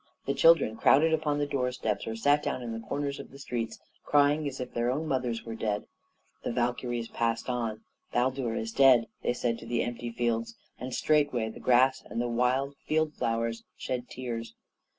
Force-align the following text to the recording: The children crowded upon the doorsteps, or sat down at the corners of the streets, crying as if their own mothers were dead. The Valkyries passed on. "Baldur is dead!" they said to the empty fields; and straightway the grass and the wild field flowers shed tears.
The 0.25 0.33
children 0.33 0.77
crowded 0.77 1.13
upon 1.13 1.37
the 1.37 1.45
doorsteps, 1.45 2.07
or 2.07 2.15
sat 2.15 2.41
down 2.41 2.63
at 2.63 2.71
the 2.71 2.87
corners 2.87 3.19
of 3.19 3.29
the 3.29 3.37
streets, 3.37 3.77
crying 4.03 4.47
as 4.47 4.59
if 4.59 4.73
their 4.73 4.89
own 4.89 5.05
mothers 5.07 5.43
were 5.45 5.53
dead. 5.53 5.85
The 6.43 6.51
Valkyries 6.51 7.07
passed 7.09 7.47
on. 7.47 7.81
"Baldur 8.11 8.55
is 8.55 8.71
dead!" 8.71 9.05
they 9.21 9.33
said 9.33 9.59
to 9.59 9.67
the 9.67 9.83
empty 9.83 10.09
fields; 10.09 10.55
and 10.79 10.91
straightway 10.91 11.49
the 11.49 11.59
grass 11.59 12.01
and 12.03 12.19
the 12.19 12.27
wild 12.27 12.73
field 12.87 13.13
flowers 13.13 13.61
shed 13.77 14.09
tears. 14.09 14.55